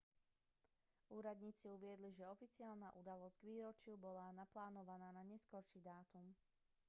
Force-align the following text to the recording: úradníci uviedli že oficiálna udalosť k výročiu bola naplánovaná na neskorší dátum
úradníci 1.17 1.65
uviedli 1.75 2.09
že 2.17 2.25
oficiálna 2.35 2.89
udalosť 2.99 3.37
k 3.37 3.47
výročiu 3.53 3.95
bola 4.07 4.33
naplánovaná 4.41 5.09
na 5.17 5.21
neskorší 5.31 5.77
dátum 5.89 6.25